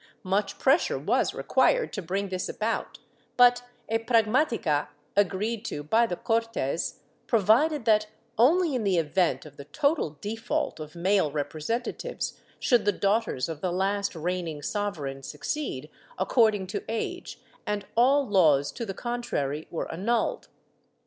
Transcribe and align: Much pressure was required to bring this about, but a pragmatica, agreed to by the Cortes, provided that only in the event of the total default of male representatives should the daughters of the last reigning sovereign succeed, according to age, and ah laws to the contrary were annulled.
Much 0.23 0.57
pressure 0.57 0.97
was 0.97 1.31
required 1.35 1.93
to 1.93 2.01
bring 2.01 2.29
this 2.29 2.49
about, 2.49 2.97
but 3.37 3.61
a 3.87 3.99
pragmatica, 3.99 4.87
agreed 5.15 5.63
to 5.63 5.83
by 5.83 6.07
the 6.07 6.15
Cortes, 6.15 7.01
provided 7.27 7.85
that 7.85 8.07
only 8.35 8.73
in 8.73 8.83
the 8.83 8.97
event 8.97 9.45
of 9.45 9.57
the 9.57 9.65
total 9.65 10.17
default 10.19 10.79
of 10.79 10.95
male 10.95 11.31
representatives 11.31 12.39
should 12.59 12.85
the 12.85 12.91
daughters 12.91 13.47
of 13.47 13.61
the 13.61 13.71
last 13.71 14.15
reigning 14.15 14.63
sovereign 14.63 15.21
succeed, 15.21 15.87
according 16.17 16.65
to 16.65 16.83
age, 16.89 17.39
and 17.67 17.85
ah 17.95 18.21
laws 18.21 18.71
to 18.71 18.87
the 18.87 18.95
contrary 18.95 19.67
were 19.69 19.87
annulled. 19.93 20.47